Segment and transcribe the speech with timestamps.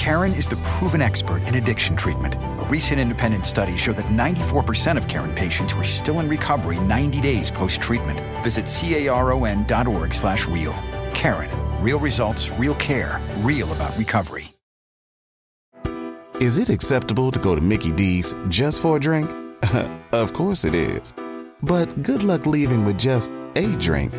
[0.00, 2.34] Karen is the proven expert in addiction treatment.
[2.34, 7.20] A recent independent study showed that 94% of Karen patients were still in recovery 90
[7.20, 8.18] days post-treatment.
[8.42, 10.72] Visit caron.org slash real.
[11.12, 11.50] Karen.
[11.82, 14.54] Real results, real care, real about recovery.
[16.40, 19.28] Is it acceptable to go to Mickey D's just for a drink?
[20.12, 21.12] of course it is.
[21.62, 24.14] But good luck leaving with just a drink.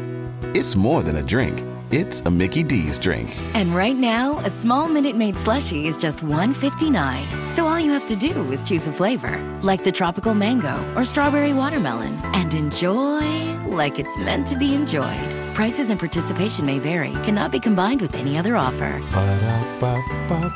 [0.53, 1.70] It's more than a drink.
[1.93, 3.37] It's a Mickey D's drink.
[3.53, 7.51] And right now, a small Minute Maid slushie is just $1.59.
[7.51, 11.03] So all you have to do is choose a flavor, like the tropical mango or
[11.03, 13.27] strawberry watermelon, and enjoy
[13.67, 15.35] like it's meant to be enjoyed.
[15.53, 19.01] Prices and participation may vary, cannot be combined with any other offer.
[19.11, 20.47] Ba-da-ba-ba-ba.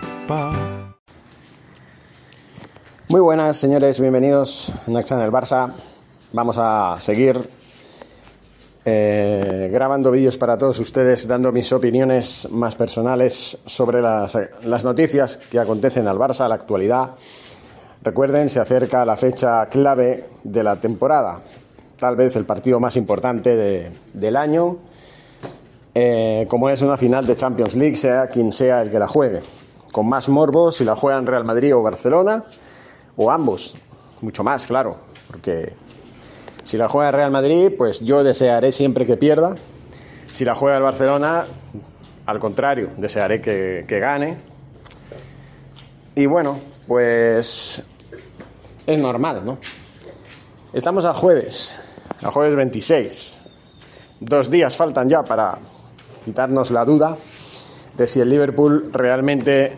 [3.09, 5.73] Muy buenas, señores, bienvenidos a Next Channel Barça.
[6.31, 7.45] Vamos a seguir
[8.85, 15.37] eh, grabando vídeos para todos ustedes, dando mis opiniones más personales sobre las, las noticias
[15.37, 17.11] que acontecen al Barça, a la actualidad.
[18.03, 21.41] Recuerden, se acerca la fecha clave de la temporada,
[21.99, 24.77] tal vez el partido más importante de- del año,
[25.95, 29.41] eh, como es una final de Champions League, sea quien sea el que la juegue.
[29.91, 32.43] Con más morbo si la juegan Real Madrid o Barcelona,
[33.15, 33.73] o ambos,
[34.21, 35.73] mucho más, claro, porque
[36.65, 39.53] si la juega el Real Madrid, pues yo desearé siempre que pierda.
[40.31, 41.45] Si la juega el Barcelona,
[42.25, 44.37] al contrario, desearé que, que gane.
[46.15, 47.83] Y bueno, pues
[48.87, 49.59] es normal, ¿no?
[50.73, 51.77] Estamos a jueves,
[52.23, 53.37] a jueves 26.
[54.19, 55.59] Dos días faltan ya para
[56.25, 57.15] quitarnos la duda
[57.95, 59.77] de si el Liverpool realmente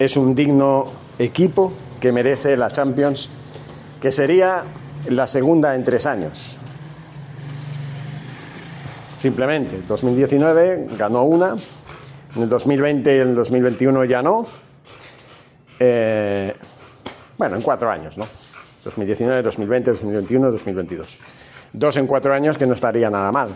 [0.00, 0.86] es un digno
[1.20, 3.28] equipo que merece la Champions,
[4.00, 4.64] que sería
[5.08, 6.58] la segunda en tres años.
[9.18, 11.56] Simplemente, en 2019 ganó una,
[12.36, 14.46] en el 2020 y en el 2021 ya no.
[15.78, 16.54] Eh,
[17.38, 18.26] bueno, en cuatro años, ¿no?
[18.84, 21.18] 2019, 2020, 2021, 2022.
[21.72, 23.48] Dos en cuatro años que no estaría nada mal.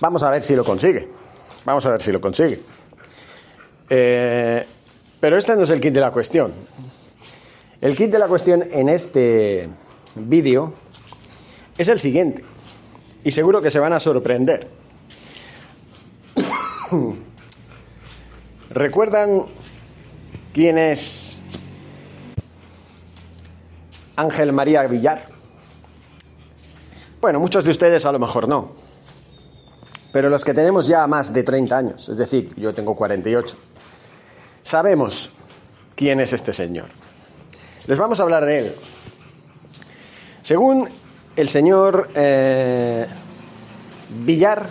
[0.00, 1.08] Vamos a ver si lo consigue.
[1.64, 2.60] Vamos a ver si lo consigue.
[3.88, 4.66] Eh,
[5.20, 6.52] pero este no es el kit de la cuestión.
[7.84, 9.68] El kit de la cuestión en este
[10.14, 10.72] vídeo
[11.76, 12.42] es el siguiente.
[13.22, 14.70] Y seguro que se van a sorprender.
[18.70, 19.44] ¿Recuerdan
[20.54, 21.42] quién es
[24.16, 25.26] Ángel María Villar?
[27.20, 28.70] Bueno, muchos de ustedes a lo mejor no.
[30.10, 33.58] Pero los que tenemos ya más de 30 años, es decir, yo tengo 48,
[34.62, 35.32] sabemos
[35.94, 36.88] quién es este señor.
[37.86, 38.74] Les vamos a hablar de él.
[40.40, 40.88] Según
[41.36, 43.06] el señor eh,
[44.24, 44.66] Villar,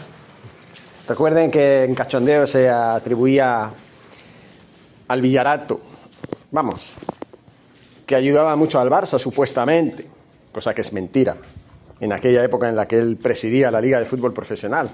[1.07, 3.69] recuerden que en cachondeo se atribuía
[5.07, 5.79] al Villarato,
[6.49, 6.93] vamos,
[8.07, 10.07] que ayudaba mucho al Barça supuestamente,
[10.51, 11.37] cosa que es mentira,
[11.99, 14.89] en aquella época en la que él presidía la Liga de Fútbol Profesional,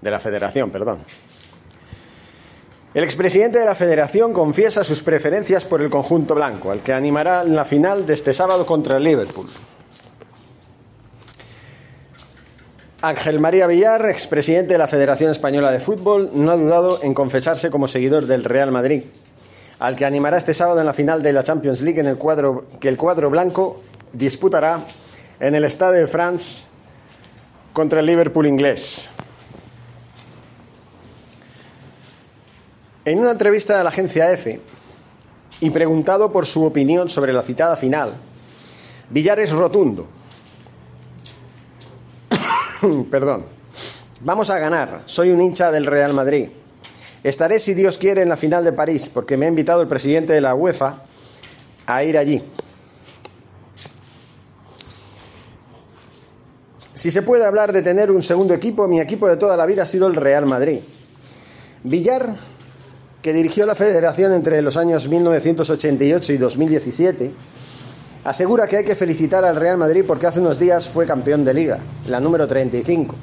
[0.00, 1.00] de la Federación, perdón.
[2.94, 7.40] El expresidente de la Federación confiesa sus preferencias por el conjunto blanco, al que animará
[7.40, 9.48] en la final de este sábado contra el Liverpool.
[13.00, 17.70] Ángel María Villar, expresidente de la Federación Española de Fútbol, no ha dudado en confesarse
[17.70, 19.04] como seguidor del Real Madrid,
[19.78, 22.66] al que animará este sábado en la final de la Champions League en el cuadro
[22.78, 23.80] que el cuadro blanco
[24.12, 24.80] disputará
[25.40, 26.66] en el Stade de France
[27.72, 29.08] contra el Liverpool inglés.
[33.04, 34.60] En una entrevista a la agencia EFE
[35.60, 38.12] y preguntado por su opinión sobre la citada final,
[39.10, 40.06] Villar es rotundo.
[43.10, 43.44] Perdón.
[44.20, 45.02] Vamos a ganar.
[45.06, 46.48] Soy un hincha del Real Madrid.
[47.24, 50.32] Estaré, si Dios quiere, en la final de París, porque me ha invitado el presidente
[50.32, 51.02] de la UEFA
[51.86, 52.40] a ir allí.
[56.94, 59.82] Si se puede hablar de tener un segundo equipo, mi equipo de toda la vida
[59.82, 60.78] ha sido el Real Madrid.
[61.82, 62.36] Villar,
[63.22, 67.34] que dirigió la federación entre los años 1988 y 2017,
[68.24, 71.54] asegura que hay que felicitar al Real Madrid porque hace unos días fue campeón de
[71.54, 71.78] liga,
[72.08, 73.14] la número 35,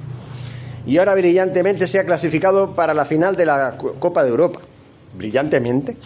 [0.86, 4.62] y ahora brillantemente se ha clasificado para la final de la Co- Copa de Europa.
[5.18, 5.98] ¿Brillantemente?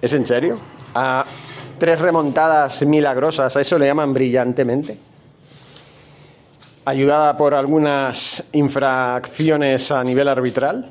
[0.00, 0.58] ¿Es en serio?
[0.94, 1.24] ¿A
[1.78, 4.96] tres remontadas milagrosas, a eso le llaman brillantemente?
[6.84, 10.88] ¿Ayudada por algunas infracciones a nivel arbitral?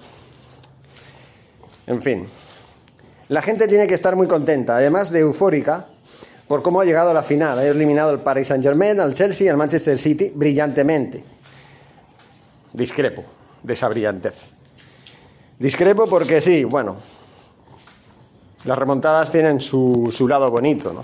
[1.87, 2.27] En fin,
[3.29, 5.87] la gente tiene que estar muy contenta, además de eufórica,
[6.47, 7.59] por cómo ha llegado a la final.
[7.59, 11.23] Ha eliminado al Paris Saint-Germain, al Chelsea y al Manchester City brillantemente.
[12.73, 13.23] Discrepo
[13.63, 14.35] de esa brillantez.
[15.59, 16.97] Discrepo porque sí, bueno,
[18.65, 21.01] las remontadas tienen su, su lado bonito, ¿no?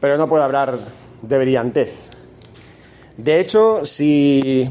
[0.00, 0.76] Pero no puedo hablar
[1.22, 2.10] de brillantez.
[3.16, 4.68] De hecho, si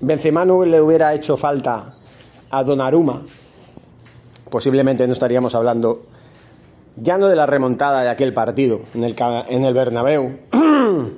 [0.00, 1.96] Benzema no le hubiera hecho falta
[2.50, 3.24] a Donnarumma,
[4.50, 6.02] posiblemente no estaríamos hablando
[6.96, 9.16] ya no de la remontada de aquel partido en el,
[9.48, 10.38] en el Bernabéu.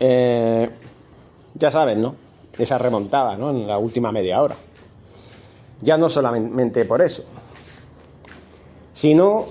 [0.00, 0.70] eh,
[1.54, 2.14] ya saben, ¿no?
[2.58, 3.50] Esa remontada, ¿no?
[3.50, 4.56] En la última media hora.
[5.82, 7.24] Ya no solamente por eso,
[8.92, 9.46] sino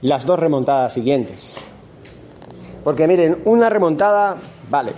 [0.00, 1.58] las dos remontadas siguientes.
[2.82, 4.36] Porque miren, una remontada,
[4.70, 4.92] vale,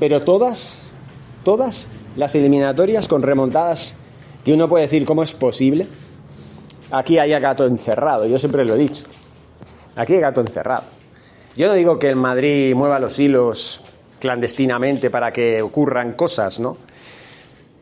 [0.00, 0.90] pero todas,
[1.44, 3.96] todas las eliminatorias con remontadas
[4.44, 5.86] que uno puede decir, ¿cómo es posible?
[6.90, 9.04] Aquí hay gato encerrado, yo siempre lo he dicho.
[9.96, 10.84] Aquí hay gato encerrado.
[11.56, 13.82] Yo no digo que el Madrid mueva los hilos
[14.20, 16.76] clandestinamente para que ocurran cosas, ¿no?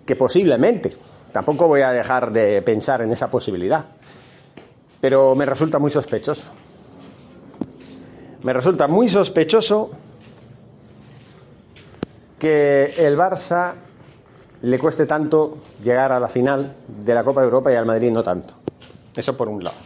[0.05, 0.97] Que posiblemente.
[1.32, 3.87] Tampoco voy a dejar de pensar en esa posibilidad.
[5.00, 6.50] Pero me resulta muy sospechoso.
[8.43, 9.91] Me resulta muy sospechoso
[12.38, 13.75] que el Barça
[14.62, 16.75] le cueste tanto llegar a la final
[17.05, 18.55] de la Copa de Europa y al Madrid no tanto.
[19.17, 19.77] Eso por un lado.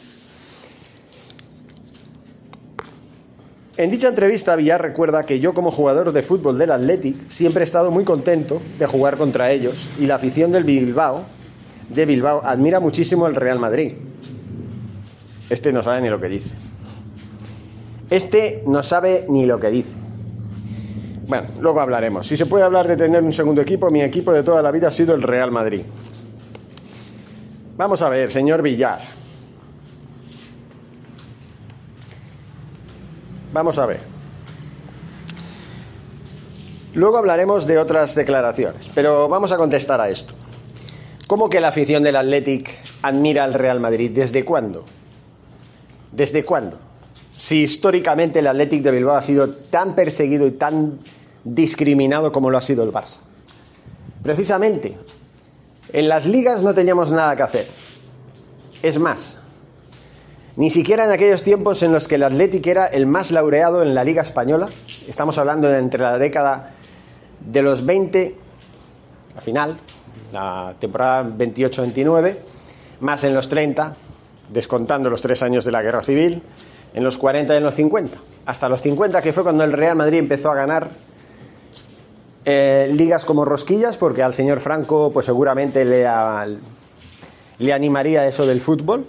[3.77, 7.65] En dicha entrevista, Villar recuerda que yo como jugador de fútbol del Athletic siempre he
[7.65, 11.25] estado muy contento de jugar contra ellos y la afición del Bilbao,
[11.89, 13.95] de Bilbao, admira muchísimo el Real Madrid.
[15.51, 16.51] Este no sabe ni lo que dice.
[18.11, 20.04] Este no sabe ni lo que dice.
[21.35, 22.29] Bueno, luego hablaremos.
[22.29, 24.87] Si se puede hablar de tener un segundo equipo, mi equipo de toda la vida
[24.87, 25.81] ha sido el Real Madrid.
[27.77, 29.01] Vamos a ver, señor Villar.
[33.53, 33.99] Vamos a ver.
[36.95, 40.35] Luego hablaremos de otras declaraciones, pero vamos a contestar a esto.
[41.27, 42.71] ¿Cómo que la afición del Athletic
[43.03, 44.13] admira al Real Madrid?
[44.13, 44.85] ¿Desde cuándo?
[46.13, 46.79] ¿Desde cuándo?
[47.37, 51.01] Si históricamente el Athletic de Bilbao ha sido tan perseguido y tan
[51.45, 53.21] discriminado como lo ha sido el Barça.
[54.23, 54.97] Precisamente,
[55.93, 57.69] en las ligas no teníamos nada que hacer.
[58.83, 59.39] Es más,
[60.57, 63.95] ni siquiera en aquellos tiempos en los que el Athletic era el más laureado en
[63.95, 64.69] la Liga Española,
[65.09, 66.71] estamos hablando entre la década
[67.41, 68.35] de los 20,
[69.35, 69.77] la final,
[70.33, 72.37] la temporada 28-29,
[73.01, 73.97] más en los 30,
[74.49, 76.43] descontando los tres años de la Guerra Civil,
[76.95, 78.17] en los 40 y en los 50.
[78.47, 80.89] Hasta los 50, que fue cuando el Real Madrid empezó a ganar
[82.45, 86.07] eh, ligas como rosquillas, porque al señor Franco pues seguramente le,
[87.59, 89.07] le animaría eso del fútbol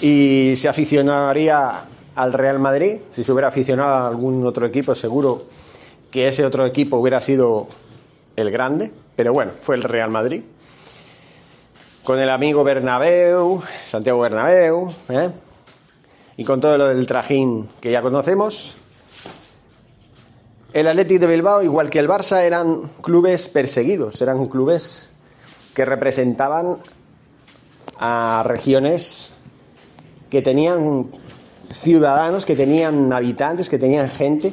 [0.00, 1.84] y se aficionaría
[2.14, 2.98] al Real Madrid.
[3.10, 5.44] Si se hubiera aficionado a algún otro equipo, seguro
[6.10, 7.68] que ese otro equipo hubiera sido
[8.36, 10.42] el grande, pero bueno, fue el Real Madrid.
[12.02, 15.30] Con el amigo Bernabéu, Santiago Bernabéu, ¿eh?
[16.36, 18.76] y con todo lo del trajín que ya conocemos.
[20.78, 25.10] El Athletic de Bilbao, igual que el Barça, eran clubes perseguidos, eran clubes
[25.74, 26.78] que representaban
[27.98, 29.32] a regiones
[30.30, 31.08] que tenían
[31.72, 34.52] ciudadanos, que tenían habitantes, que tenían gente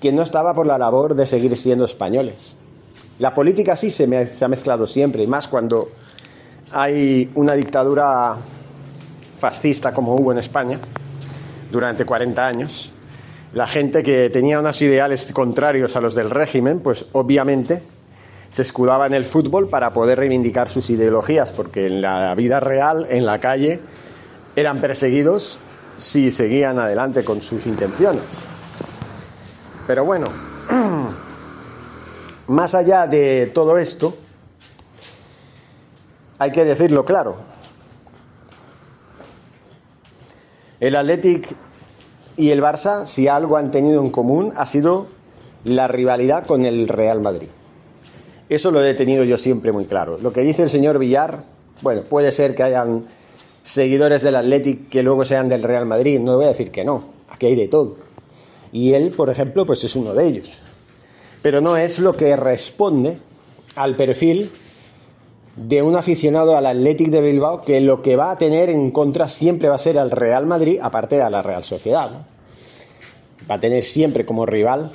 [0.00, 2.56] que no estaba por la labor de seguir siendo españoles.
[3.18, 5.90] La política sí se, se ha mezclado siempre, y más cuando
[6.70, 8.36] hay una dictadura
[9.40, 10.78] fascista como hubo en España
[11.72, 12.92] durante 40 años.
[13.52, 17.82] La gente que tenía unos ideales contrarios a los del régimen, pues obviamente
[18.48, 23.06] se escudaba en el fútbol para poder reivindicar sus ideologías, porque en la vida real,
[23.10, 23.80] en la calle,
[24.54, 25.58] eran perseguidos
[25.96, 28.22] si seguían adelante con sus intenciones.
[29.86, 30.28] Pero bueno,
[32.46, 34.16] más allá de todo esto,
[36.38, 37.36] hay que decirlo claro.
[40.78, 41.54] El Athletic
[42.40, 45.08] y el Barça, si algo han tenido en común, ha sido
[45.62, 47.48] la rivalidad con el Real Madrid.
[48.48, 50.16] Eso lo he tenido yo siempre muy claro.
[50.16, 51.44] Lo que dice el señor Villar,
[51.82, 53.04] bueno, puede ser que hayan
[53.62, 57.04] seguidores del Athletic que luego sean del Real Madrid, no voy a decir que no,
[57.28, 57.96] aquí hay de todo.
[58.72, 60.62] Y él, por ejemplo, pues es uno de ellos.
[61.42, 63.18] Pero no es lo que responde
[63.76, 64.50] al perfil
[65.56, 69.28] de un aficionado al Athletic de Bilbao que lo que va a tener en contra
[69.28, 72.10] siempre va a ser al Real Madrid, aparte de a la Real Sociedad.
[73.50, 74.92] Va a tener siempre como rival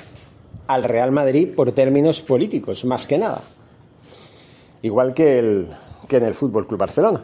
[0.66, 3.42] al Real Madrid por términos políticos, más que nada.
[4.82, 5.68] Igual que, el,
[6.08, 7.22] que en el Fútbol Club Barcelona.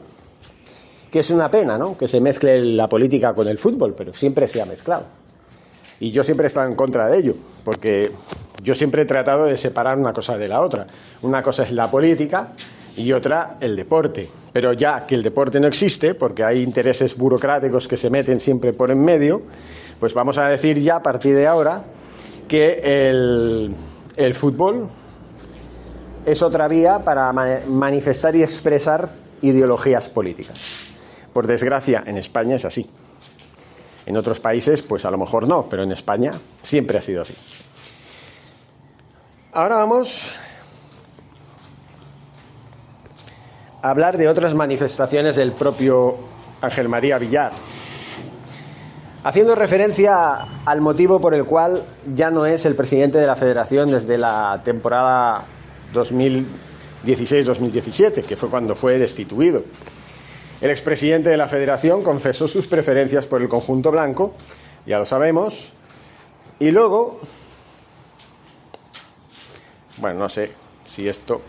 [1.10, 1.96] Que es una pena, ¿no?
[1.96, 5.04] Que se mezcle la política con el fútbol, pero siempre se ha mezclado.
[6.00, 7.34] Y yo siempre he estado en contra de ello,
[7.64, 8.10] porque
[8.62, 10.86] Yo siempre he tratado de separar una cosa de la otra.
[11.22, 12.52] Una cosa es la política
[12.96, 14.28] y otra el deporte.
[14.52, 18.72] Pero ya que el deporte no existe, porque hay intereses burocráticos que se meten siempre
[18.72, 19.42] por en medio,
[19.98, 21.84] pues vamos a decir ya a partir de ahora
[22.48, 23.74] que el,
[24.16, 24.88] el fútbol
[26.26, 29.08] es otra vía para manifestar y expresar
[29.40, 30.58] ideologías políticas.
[31.32, 32.88] Por desgracia, en España es así.
[34.04, 36.32] En otros países, pues a lo mejor no, pero en España
[36.62, 37.34] siempre ha sido así.
[39.52, 40.52] Ahora vamos a
[43.82, 46.16] hablar de otras manifestaciones del propio
[46.60, 47.52] Ángel María Villar,
[49.24, 51.84] haciendo referencia al motivo por el cual
[52.14, 55.42] ya no es el presidente de la federación desde la temporada
[55.92, 59.64] 2016-2017, que fue cuando fue destituido.
[60.60, 64.34] El expresidente de la federación confesó sus preferencias por el conjunto blanco,
[64.86, 65.72] ya lo sabemos,
[66.60, 67.18] y luego,
[69.96, 70.52] bueno, no sé
[70.84, 71.40] si esto,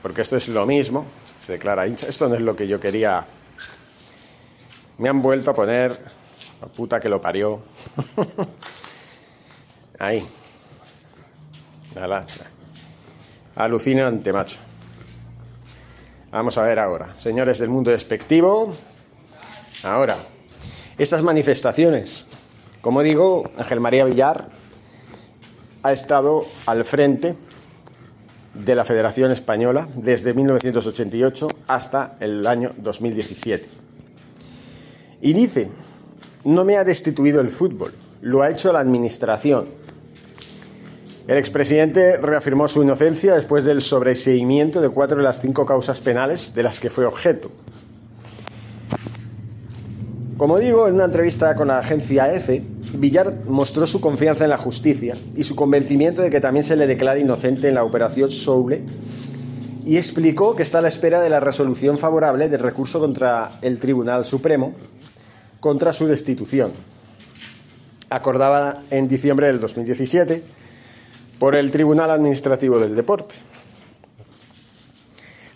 [0.00, 1.04] porque esto es lo mismo,
[1.42, 3.26] se declara hincha, esto no es lo que yo quería,
[4.98, 5.98] me han vuelto a poner,
[6.60, 7.60] la puta que lo parió,
[9.98, 10.24] ahí,
[13.56, 14.58] alucinante, macho.
[16.30, 18.74] Vamos a ver ahora, señores del mundo despectivo.
[19.82, 20.16] Ahora,
[20.96, 22.26] estas manifestaciones,
[22.80, 24.48] como digo, Ángel María Villar
[25.82, 27.34] ha estado al frente
[28.54, 33.66] de la Federación Española desde 1988 hasta el año 2017.
[35.20, 35.70] Y dice,
[36.44, 39.82] no me ha destituido el fútbol, lo ha hecho la Administración
[41.28, 46.52] el expresidente reafirmó su inocencia después del sobreseimiento de cuatro de las cinco causas penales
[46.52, 47.50] de las que fue objeto.
[50.36, 54.58] Como digo, en una entrevista con la agencia EFE, Villar mostró su confianza en la
[54.58, 58.82] justicia y su convencimiento de que también se le declare inocente en la operación Soule
[59.84, 63.78] y explicó que está a la espera de la resolución favorable del recurso contra el
[63.78, 64.74] Tribunal Supremo
[65.60, 66.72] contra su destitución.
[68.10, 70.42] Acordaba en diciembre del 2017
[71.38, 73.34] por el Tribunal Administrativo del Deporte.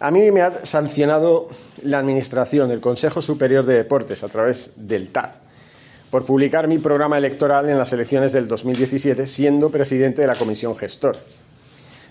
[0.00, 1.49] A mí me ha sancionado
[1.83, 5.31] la Administración, el Consejo Superior de Deportes, a través del TAD,
[6.11, 10.77] por publicar mi programa electoral en las elecciones del 2017, siendo presidente de la Comisión
[10.77, 11.17] Gestor.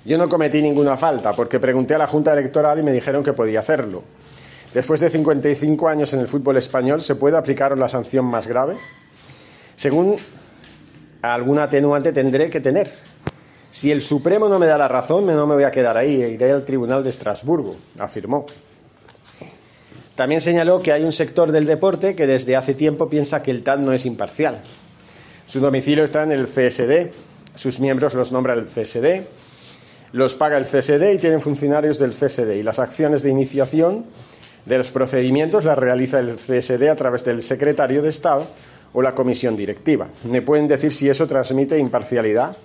[0.06, 3.34] Yo no cometí ninguna falta, porque pregunté a la Junta Electoral y me dijeron que
[3.34, 4.04] podía hacerlo.
[4.74, 8.78] Después de 55 años en el fútbol español, ¿se puede aplicar la sanción más grave?
[9.76, 10.18] Según
[11.22, 12.92] alguna atenuante tendré que tener,
[13.72, 16.52] si el Supremo no me da la razón, no me voy a quedar ahí, iré
[16.52, 18.46] al Tribunal de Estrasburgo, afirmó.
[20.16, 23.64] También señaló que hay un sector del deporte que desde hace tiempo piensa que el
[23.64, 24.62] TAD no es imparcial.
[25.46, 27.12] Su domicilio está en el CSD,
[27.56, 29.24] sus miembros los nombra el CSD,
[30.14, 34.06] los paga el CSD y tienen funcionarios del CSD y las acciones de iniciación
[34.66, 38.48] de los procedimientos las realiza el CSD a través del secretario de Estado
[38.94, 40.08] o la comisión directiva.
[40.24, 42.56] ¿Me pueden decir si eso transmite imparcialidad?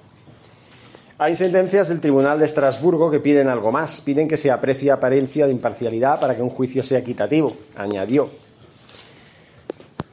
[1.23, 5.45] Hay sentencias del Tribunal de Estrasburgo que piden algo más, piden que se aprecie apariencia
[5.45, 8.31] de imparcialidad para que un juicio sea equitativo, añadió.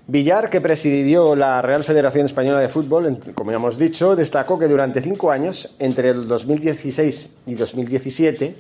[0.05, 4.67] Villar, que presidió la Real Federación Española de Fútbol, como ya hemos dicho, destacó que
[4.67, 8.55] durante cinco años, entre el 2016 y 2017,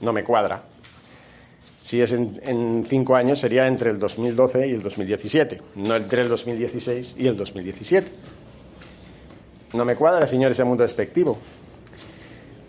[0.00, 0.64] no me cuadra.
[1.84, 6.30] Si es en, cinco años, sería entre el 2012 y el 2017, no entre el
[6.30, 8.10] 2016 y el 2017.
[9.72, 11.38] No me cuadra, señores, ese mundo despectivo.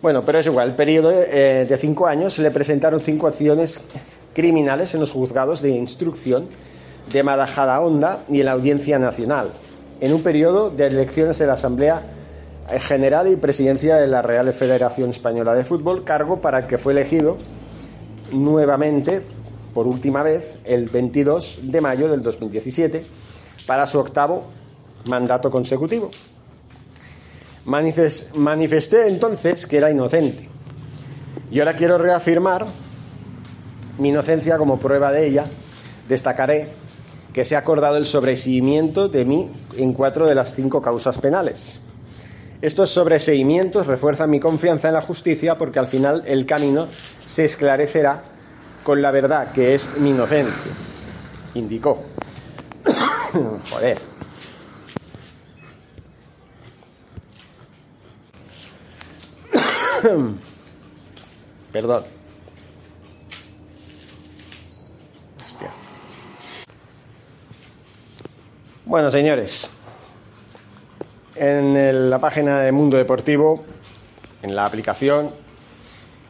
[0.02, 3.82] Bueno, pero es igual, el periodo eh, de cinco años se le presentaron cinco acciones
[4.34, 6.48] criminales en los juzgados de instrucción
[7.14, 9.52] de Honda y en la Audiencia Nacional,
[10.00, 12.02] en un periodo de elecciones de la Asamblea
[12.80, 16.94] General y Presidencia de la Real Federación Española de Fútbol, cargo para el que fue
[16.94, 17.38] elegido
[18.32, 19.22] nuevamente,
[19.76, 23.06] por última vez, el 22 de mayo del 2017,
[23.68, 24.46] para su octavo
[25.06, 26.10] mandato consecutivo.
[27.66, 30.50] Manifesté entonces que era inocente.
[31.52, 32.66] Y ahora quiero reafirmar
[33.98, 35.46] mi inocencia como prueba de ella.
[36.08, 36.70] Destacaré
[37.34, 41.82] que se ha acordado el sobreseimiento de mí en cuatro de las cinco causas penales.
[42.62, 46.88] Estos sobreseimientos refuerzan mi confianza en la justicia porque al final el camino
[47.26, 48.22] se esclarecerá
[48.84, 50.72] con la verdad que es mi inocencia,
[51.56, 52.00] indicó.
[53.72, 54.11] Joder.
[61.72, 62.04] Perdón.
[65.44, 65.70] Hostia.
[68.86, 69.70] Bueno, señores.
[71.36, 73.64] en la página de Mundo Deportivo,
[74.42, 75.32] en la aplicación.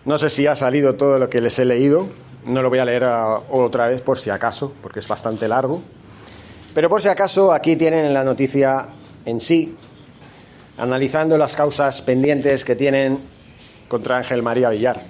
[0.05, 2.07] No sé si ha salido todo lo que les he leído.
[2.47, 5.81] No lo voy a leer otra vez por si acaso, porque es bastante largo.
[6.73, 8.87] Pero por si acaso, aquí tienen la noticia
[9.25, 9.75] en sí,
[10.77, 13.19] analizando las causas pendientes que tienen
[13.91, 15.01] contra Ángel María Villar,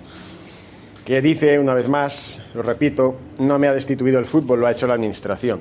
[1.05, 4.71] que dice, una vez más, lo repito, no me ha destituido el fútbol, lo ha
[4.71, 5.59] hecho la Administración.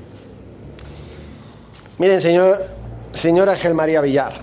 [1.99, 2.65] Miren, señor,
[3.13, 4.41] señor Ángel María Villar,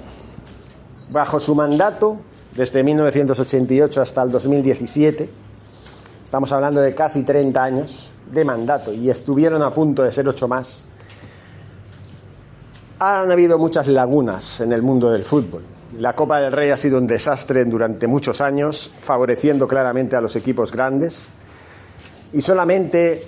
[1.10, 2.20] bajo su mandato,
[2.56, 5.28] desde 1988 hasta el 2017,
[6.24, 10.48] estamos hablando de casi 30 años de mandato, y estuvieron a punto de ser ocho
[10.48, 10.86] más,
[13.00, 15.64] han habido muchas lagunas en el mundo del fútbol.
[16.00, 20.36] La Copa del Rey ha sido un desastre durante muchos años, favoreciendo claramente a los
[20.36, 21.30] equipos grandes.
[22.34, 23.24] Y solamente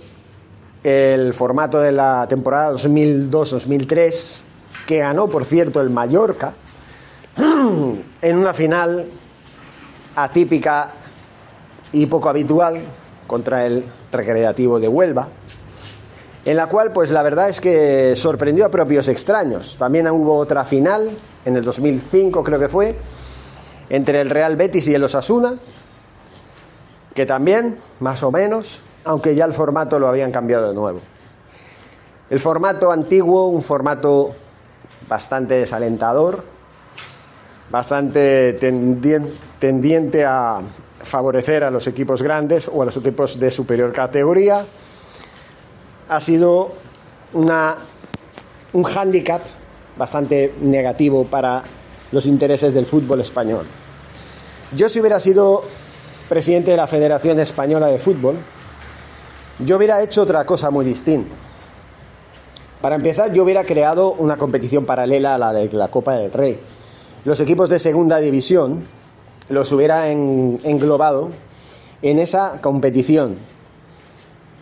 [0.84, 4.42] el formato de la temporada 2002-2003,
[4.86, 6.54] que ganó, por cierto, el Mallorca,
[8.22, 9.06] en una final
[10.16, 10.92] atípica
[11.94, 12.82] y poco habitual
[13.28, 15.28] contra el Recreativo de Huelva,
[16.50, 19.76] en la cual pues la verdad es que sorprendió a propios extraños.
[19.78, 21.12] También hubo otra final,
[21.46, 22.96] en el 2005 creo que fue,
[23.88, 25.60] entre el Real Betis y el Osasuna,
[27.14, 31.00] que también, más o menos, aunque ya el formato lo habían cambiado de nuevo.
[32.32, 34.32] El formato antiguo, un formato
[35.08, 36.44] bastante desalentador,
[37.70, 38.54] bastante
[39.60, 40.62] tendiente a
[41.04, 44.66] favorecer a los equipos grandes o a los equipos de superior categoría,
[46.10, 46.72] ha sido
[47.34, 47.76] una,
[48.74, 49.42] un hándicap
[49.96, 51.64] bastante negativo para
[52.12, 53.66] los intereses del fútbol español.
[54.76, 55.64] Yo si hubiera sido
[56.28, 58.38] presidente de la Federación Española de Fútbol,
[59.60, 61.36] yo hubiera hecho otra cosa muy distinta.
[62.82, 66.60] Para empezar, yo hubiera creado una competición paralela a la de la Copa del Rey.
[67.26, 68.82] Los equipos de segunda división
[69.50, 71.30] los hubiera englobado
[72.02, 73.38] en esa competición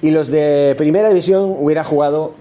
[0.02, 2.34] y los de primera división hubiera jugado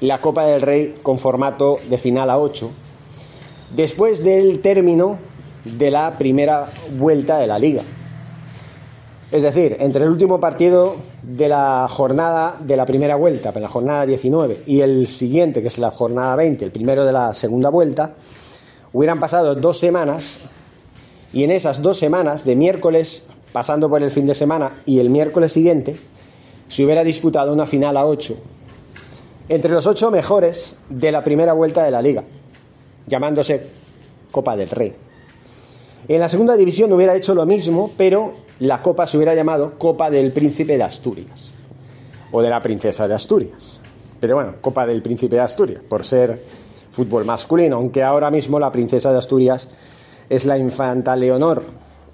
[0.00, 2.70] la Copa del Rey con formato de final a 8
[3.74, 5.18] después del término
[5.64, 7.82] de la primera vuelta de la liga.
[9.30, 14.04] Es decir, entre el último partido de la jornada de la primera vuelta, la jornada
[14.04, 18.14] 19, y el siguiente, que es la jornada 20, el primero de la segunda vuelta,
[18.92, 20.40] hubieran pasado dos semanas
[21.32, 25.10] y en esas dos semanas, de miércoles pasando por el fin de semana y el
[25.10, 25.96] miércoles siguiente,
[26.70, 28.36] se hubiera disputado una final a ocho
[29.48, 32.22] entre los ocho mejores de la primera vuelta de la liga,
[33.08, 33.66] llamándose
[34.30, 34.94] Copa del Rey.
[36.06, 40.08] En la segunda división hubiera hecho lo mismo, pero la copa se hubiera llamado Copa
[40.10, 41.52] del Príncipe de Asturias
[42.30, 43.80] o de la Princesa de Asturias.
[44.20, 46.40] Pero bueno, Copa del Príncipe de Asturias, por ser
[46.92, 49.68] fútbol masculino, aunque ahora mismo la Princesa de Asturias
[50.28, 51.64] es la infanta Leonor,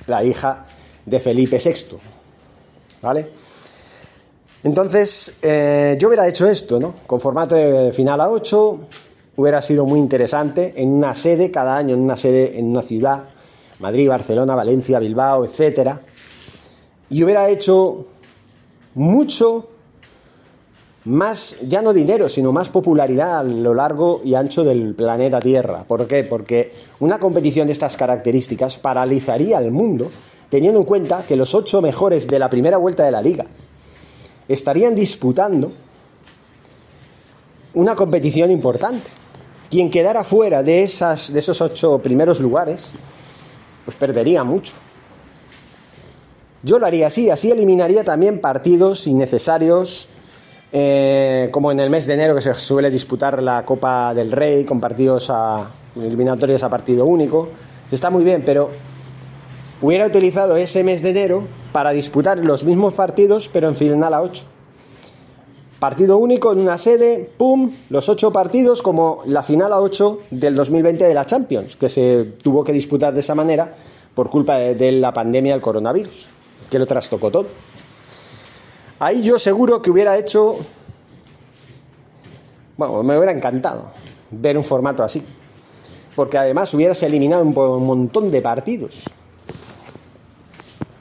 [0.07, 0.65] la hija
[1.05, 1.99] de Felipe VI.
[3.03, 3.46] ¿Vale?
[4.65, 6.95] Entonces, eh, yo hubiera hecho esto, ¿no?
[7.07, 8.81] Con formato de final a 8,
[9.37, 13.25] hubiera sido muy interesante en una sede, cada año en una sede, en una ciudad,
[13.79, 16.01] Madrid, Barcelona, Valencia, Bilbao, etcétera,
[17.11, 18.07] y hubiera hecho
[18.95, 19.69] mucho
[21.05, 25.85] más, ya no dinero, sino más popularidad a lo largo y ancho del planeta Tierra.
[25.85, 26.25] ¿Por qué?
[26.25, 30.11] Porque una competición de estas características paralizaría al mundo,
[30.49, 33.47] teniendo en cuenta que los ocho mejores de la primera vuelta de la liga,
[34.49, 35.73] estarían disputando
[37.75, 39.11] una competición importante.
[39.71, 42.91] Quien quedara fuera de, esas, de esos ocho primeros lugares,
[43.85, 44.75] pues perdería mucho.
[46.63, 50.09] Yo lo haría así, así eliminaría también partidos innecesarios,
[50.73, 54.65] eh, como en el mes de enero que se suele disputar la Copa del Rey
[54.65, 57.49] con partidos a, eliminatorios a partido único.
[57.91, 58.71] Está muy bien, pero
[59.81, 64.23] hubiera utilizado ese mes de enero para disputar los mismos partidos, pero en final a
[64.23, 64.45] 8.
[65.79, 67.71] Partido único en una sede, ¡pum!
[67.91, 72.25] Los ocho partidos como la final a 8 del 2020 de la Champions, que se
[72.43, 73.75] tuvo que disputar de esa manera
[74.15, 76.29] por culpa de, la pandemia del coronavirus,
[76.71, 77.47] que lo trastocó todo.
[78.99, 80.57] Ahí yo seguro que hubiera hecho,
[82.79, 83.91] bueno, me hubiera encantado
[84.31, 85.23] ver un formato así,
[86.15, 89.11] porque además hubieras eliminado un montón de partidos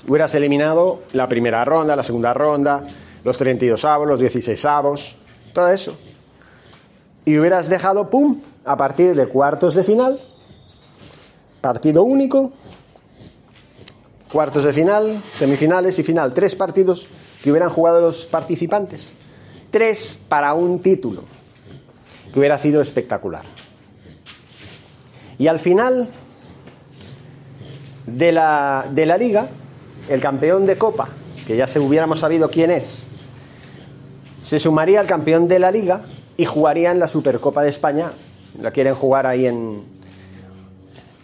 [0.08, 2.86] hubieras eliminado la primera ronda, la segunda ronda,
[3.24, 5.16] los 32 avos, los 16 avos,
[5.54, 5.98] todo eso.
[7.26, 10.20] Y hubieras dejado, ¡pum!, a partir de cuartos de final,
[11.62, 12.52] partido único,
[14.32, 16.34] cuartos de final, semifinales y final.
[16.34, 17.08] Tres partidos
[17.44, 19.14] que hubieran jugado los participantes.
[19.72, 21.24] Tres para un título,
[22.32, 23.44] que hubiera sido espectacular.
[25.38, 26.08] Y al final
[28.06, 29.50] de la, de la liga,
[30.10, 31.10] el campeón de Copa,
[31.48, 33.08] que ya se hubiéramos sabido quién es,
[34.44, 36.02] se sumaría al campeón de la liga
[36.38, 38.12] y jugaría en la Supercopa de España.
[38.62, 39.84] La quieren jugar ahí en,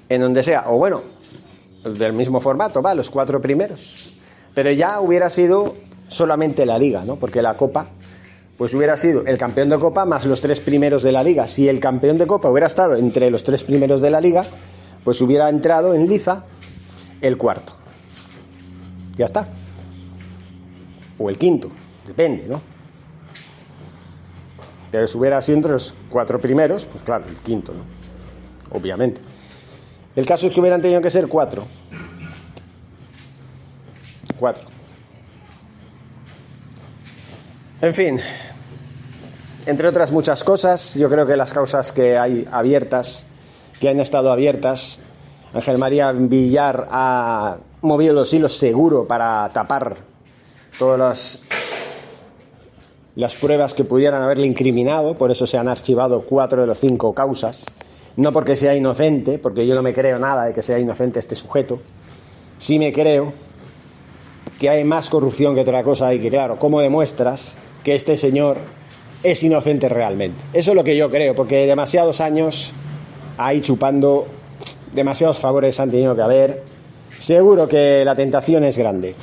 [0.09, 0.65] en donde sea.
[0.67, 1.01] O bueno,
[1.83, 4.15] del mismo formato, va, los cuatro primeros.
[4.55, 5.75] Pero ya hubiera sido
[6.07, 7.17] solamente la liga, ¿no?
[7.17, 7.89] Porque la Copa,
[8.57, 11.45] pues hubiera sido el campeón de Copa más los tres primeros de la liga.
[11.45, 14.45] Si el campeón de Copa hubiera estado entre los tres primeros de la liga,
[15.03, 16.43] pues hubiera entrado en liza
[17.21, 17.80] el cuarto.
[19.15, 19.47] Ya está.
[21.17, 21.69] O el quinto,
[22.07, 22.61] depende, ¿no?
[24.91, 28.77] Pero si hubiera sido entre los cuatro primeros, pues claro, el quinto, ¿no?
[28.77, 29.21] Obviamente.
[30.15, 31.65] El caso es que hubieran tenido que ser cuatro.
[34.37, 34.65] Cuatro.
[37.81, 38.19] En fin,
[39.65, 43.25] entre otras muchas cosas, yo creo que las causas que hay abiertas,
[43.79, 44.99] que han estado abiertas,
[45.53, 49.97] Ángel María Villar ha movido los hilos seguro para tapar
[50.77, 51.41] todas las,
[53.15, 57.13] las pruebas que pudieran haberle incriminado, por eso se han archivado cuatro de los cinco
[57.13, 57.65] causas,
[58.15, 61.35] no porque sea inocente, porque yo no me creo nada de que sea inocente este
[61.35, 61.81] sujeto,
[62.57, 63.33] sí me creo
[64.59, 68.57] que hay más corrupción que otra cosa y que claro, ¿cómo demuestras que este señor
[69.23, 70.39] es inocente realmente?
[70.53, 72.73] Eso es lo que yo creo, porque demasiados años
[73.37, 74.27] ahí chupando
[74.93, 76.70] demasiados favores han tenido que haber.
[77.21, 79.13] Seguro que la tentación es grande.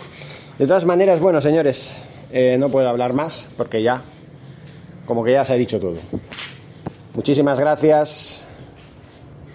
[0.57, 4.01] De todas maneras, bueno, señores, eh, no puedo hablar más porque ya,
[5.05, 5.97] como que ya se ha dicho todo.
[7.15, 8.47] Muchísimas gracias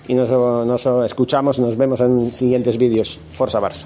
[0.09, 3.17] y nos, nos escuchamos, nos vemos en siguientes vídeos.
[3.31, 3.85] Forza Barça.